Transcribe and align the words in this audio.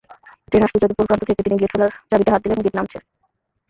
Train 0.47 0.63
আসছে 0.65 0.77
জয়দেবপুর 0.77 1.07
প্রান্ত 1.07 1.23
থেকে, 1.29 1.41
তিনি 1.45 1.55
গেট 1.61 1.71
ফেলার 1.73 1.91
চাবিতে 2.09 2.31
হাত 2.31 2.41
দিলেন, 2.43 2.59
গেট 2.63 2.75
নামছে। 2.77 2.97